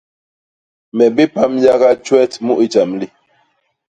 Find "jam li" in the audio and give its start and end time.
2.73-3.07